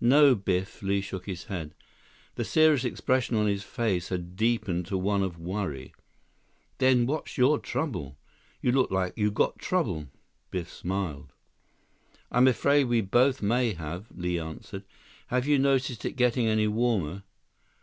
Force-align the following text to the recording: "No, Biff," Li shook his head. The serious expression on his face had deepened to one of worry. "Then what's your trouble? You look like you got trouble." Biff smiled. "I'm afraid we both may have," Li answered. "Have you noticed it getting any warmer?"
"No, 0.00 0.34
Biff," 0.34 0.80
Li 0.80 1.02
shook 1.02 1.26
his 1.26 1.44
head. 1.44 1.74
The 2.36 2.44
serious 2.46 2.86
expression 2.86 3.36
on 3.36 3.46
his 3.46 3.62
face 3.62 4.08
had 4.08 4.34
deepened 4.34 4.86
to 4.86 4.96
one 4.96 5.22
of 5.22 5.38
worry. 5.38 5.92
"Then 6.78 7.04
what's 7.04 7.36
your 7.36 7.58
trouble? 7.58 8.16
You 8.62 8.72
look 8.72 8.90
like 8.90 9.12
you 9.18 9.30
got 9.30 9.58
trouble." 9.58 10.08
Biff 10.50 10.72
smiled. 10.72 11.34
"I'm 12.32 12.48
afraid 12.48 12.84
we 12.84 13.02
both 13.02 13.42
may 13.42 13.74
have," 13.74 14.06
Li 14.16 14.38
answered. 14.38 14.84
"Have 15.26 15.46
you 15.46 15.58
noticed 15.58 16.06
it 16.06 16.16
getting 16.16 16.46
any 16.46 16.66
warmer?" 16.66 17.24